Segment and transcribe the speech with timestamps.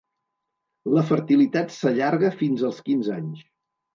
[0.93, 3.45] La fertilitat s'allarga fins als quinze anys.